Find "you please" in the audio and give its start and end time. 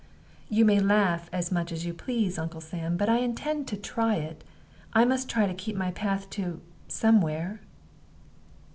1.85-2.39